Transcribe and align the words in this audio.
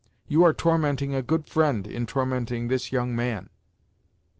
You 0.27 0.43
are 0.45 0.51
tormenting 0.51 1.13
a 1.13 1.21
good 1.21 1.45
friend, 1.47 1.85
in 1.85 2.07
tormenting 2.07 2.69
this 2.69 2.91
young 2.91 3.15
man!" 3.15 3.51